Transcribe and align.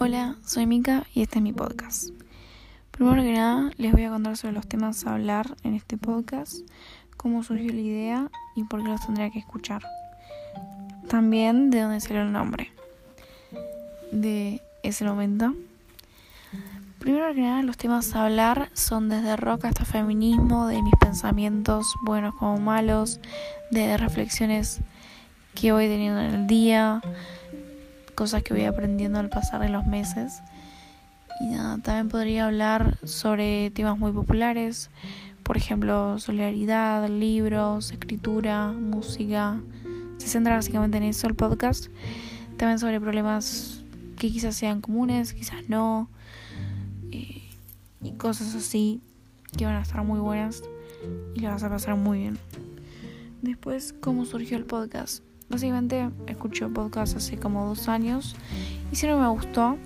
Hola, 0.00 0.36
soy 0.46 0.64
Mika 0.64 1.08
y 1.12 1.22
este 1.22 1.38
es 1.38 1.42
mi 1.42 1.52
podcast. 1.52 2.10
Primero 2.92 3.20
que 3.20 3.32
nada, 3.32 3.72
les 3.78 3.90
voy 3.90 4.04
a 4.04 4.10
contar 4.10 4.36
sobre 4.36 4.54
los 4.54 4.64
temas 4.64 5.04
a 5.04 5.14
hablar 5.14 5.56
en 5.64 5.74
este 5.74 5.96
podcast, 5.96 6.60
cómo 7.16 7.42
surgió 7.42 7.72
la 7.72 7.80
idea 7.80 8.30
y 8.54 8.62
por 8.62 8.80
qué 8.80 8.90
los 8.90 9.04
tendría 9.04 9.28
que 9.30 9.40
escuchar. 9.40 9.82
También 11.08 11.70
de 11.70 11.80
dónde 11.80 11.98
salió 11.98 12.22
el 12.22 12.30
nombre 12.30 12.70
de 14.12 14.62
ese 14.84 15.04
momento. 15.04 15.52
Primero 17.00 17.34
que 17.34 17.40
nada, 17.40 17.64
los 17.64 17.76
temas 17.76 18.14
a 18.14 18.26
hablar 18.26 18.70
son 18.74 19.08
desde 19.08 19.36
rock 19.36 19.64
hasta 19.64 19.84
feminismo, 19.84 20.68
de 20.68 20.80
mis 20.80 20.94
pensamientos 20.94 21.96
buenos 22.04 22.36
como 22.36 22.58
malos, 22.58 23.18
de 23.72 23.96
reflexiones 23.96 24.80
que 25.56 25.72
voy 25.72 25.88
teniendo 25.88 26.20
en 26.20 26.34
el 26.34 26.46
día, 26.46 27.02
cosas 28.18 28.42
que 28.42 28.52
voy 28.52 28.64
aprendiendo 28.64 29.20
al 29.20 29.28
pasar 29.28 29.60
de 29.60 29.68
los 29.68 29.86
meses. 29.86 30.42
Y 31.40 31.46
nada, 31.46 31.78
también 31.78 32.08
podría 32.08 32.46
hablar 32.46 32.98
sobre 33.04 33.70
temas 33.70 33.96
muy 33.96 34.10
populares, 34.10 34.90
por 35.44 35.56
ejemplo, 35.56 36.18
solidaridad, 36.18 37.08
libros, 37.08 37.92
escritura, 37.92 38.72
música. 38.72 39.60
Se 40.16 40.26
centra 40.26 40.56
básicamente 40.56 40.96
en 40.96 41.04
eso 41.04 41.28
el 41.28 41.36
podcast. 41.36 41.90
También 42.56 42.80
sobre 42.80 43.00
problemas 43.00 43.84
que 44.16 44.32
quizás 44.32 44.56
sean 44.56 44.80
comunes, 44.80 45.32
quizás 45.32 45.68
no. 45.68 46.10
Eh, 47.12 47.48
y 48.02 48.12
cosas 48.14 48.52
así 48.56 49.00
que 49.56 49.64
van 49.64 49.76
a 49.76 49.82
estar 49.82 50.02
muy 50.02 50.18
buenas 50.18 50.64
y 51.36 51.38
le 51.38 51.46
vas 51.46 51.62
a 51.62 51.68
pasar 51.68 51.94
muy 51.94 52.18
bien. 52.18 52.38
Después, 53.42 53.94
¿cómo 54.00 54.24
surgió 54.24 54.56
el 54.56 54.64
podcast? 54.64 55.27
Básicamente 55.48 56.10
escuché 56.26 56.66
podcast 56.66 57.16
hace 57.16 57.38
como 57.38 57.66
dos 57.66 57.88
años 57.88 58.36
y 58.92 58.96
siempre 58.96 59.18
me 59.20 59.28
gustó, 59.28 59.78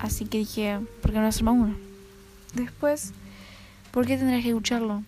así 0.00 0.24
que 0.24 0.38
dije, 0.38 0.80
¿por 1.00 1.12
qué 1.12 1.20
no 1.20 1.26
hacerme 1.26 1.52
uno? 1.52 1.76
Después, 2.54 3.12
¿por 3.92 4.06
qué 4.06 4.16
tendrías 4.16 4.42
que 4.42 4.48
escucharlo? 4.48 5.04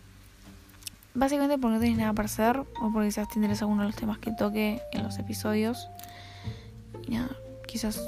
Básicamente 1.14 1.58
porque 1.58 1.74
no 1.74 1.80
tienes 1.80 1.98
nada 1.98 2.12
para 2.12 2.26
hacer 2.26 2.58
o 2.58 2.92
porque 2.92 3.08
quizás 3.08 3.28
te 3.28 3.38
interesa 3.40 3.64
alguno 3.64 3.82
de 3.82 3.88
los 3.88 3.96
temas 3.96 4.18
que 4.18 4.30
toque 4.30 4.80
en 4.92 5.02
los 5.02 5.18
episodios. 5.18 5.88
Y 7.08 7.16
nada, 7.16 7.30
quizás 7.66 8.00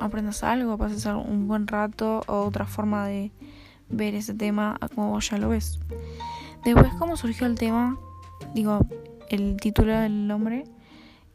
aprendas 0.00 0.42
algo, 0.42 0.78
pases 0.78 1.04
un 1.04 1.48
buen 1.48 1.66
rato 1.66 2.22
o 2.26 2.46
otra 2.46 2.64
forma 2.64 3.06
de 3.06 3.30
ver 3.90 4.14
ese 4.14 4.32
tema 4.32 4.78
a 4.80 4.88
como 4.88 5.10
vos 5.10 5.28
ya 5.28 5.36
lo 5.36 5.50
ves. 5.50 5.78
Después, 6.64 6.88
¿cómo 6.98 7.18
surgió 7.18 7.46
el 7.46 7.56
tema? 7.56 7.98
Digo, 8.54 8.80
el 9.28 9.56
título 9.60 9.94
del 9.94 10.26
nombre 10.26 10.64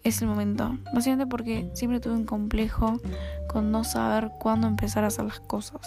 es 0.03 0.21
el 0.21 0.27
momento. 0.27 0.77
Básicamente 0.93 1.27
porque 1.27 1.69
siempre 1.73 1.99
tuve 1.99 2.13
un 2.13 2.25
complejo 2.25 2.99
con 3.47 3.71
no 3.71 3.83
saber 3.83 4.31
cuándo 4.39 4.67
empezar 4.67 5.03
a 5.03 5.07
hacer 5.07 5.25
las 5.25 5.39
cosas. 5.39 5.81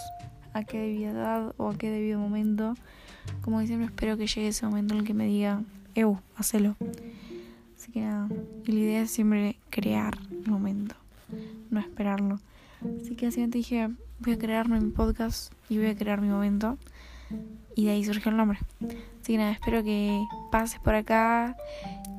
A 0.53 0.63
qué 0.63 0.79
debida 0.79 1.11
edad 1.11 1.53
o 1.57 1.69
a 1.69 1.77
qué 1.77 1.89
debido 1.89 2.19
momento. 2.19 2.75
Como 3.41 3.61
siempre 3.65 3.87
espero 3.87 4.17
que 4.17 4.27
llegue 4.27 4.47
ese 4.47 4.65
momento 4.65 4.93
en 4.93 5.01
el 5.01 5.05
que 5.05 5.13
me 5.13 5.25
diga, 5.25 5.61
Eu, 5.95 6.19
hacelo. 6.35 6.75
Así 7.77 7.91
que 7.91 8.01
nada, 8.01 8.29
y 8.65 8.71
la 8.71 8.79
idea 8.79 9.01
es 9.01 9.11
siempre 9.11 9.57
crear 9.69 10.17
el 10.31 10.49
momento, 10.49 10.95
no 11.69 11.79
esperarlo. 11.79 12.39
Así 13.01 13.15
que 13.15 13.27
básicamente 13.27 13.59
dije, 13.59 13.89
voy 14.19 14.33
a 14.33 14.37
crear 14.37 14.67
mi 14.67 14.79
podcast 14.91 15.53
y 15.69 15.77
voy 15.77 15.87
a 15.87 15.95
crear 15.95 16.21
mi 16.21 16.29
momento. 16.29 16.77
Y 17.75 17.85
de 17.85 17.91
ahí 17.91 18.03
surgió 18.03 18.31
el 18.31 18.37
nombre. 18.37 18.59
Así 19.21 19.33
que 19.33 19.37
nada, 19.37 19.51
espero 19.51 19.83
que 19.83 20.23
pases 20.51 20.79
por 20.79 20.95
acá, 20.95 21.55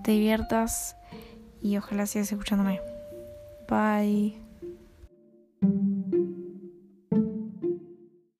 te 0.04 0.12
diviertas 0.12 0.96
y 1.66 1.76
ojalá 1.76 2.06
sigas 2.06 2.30
escuchándome. 2.30 2.80
Bye. 3.68 4.45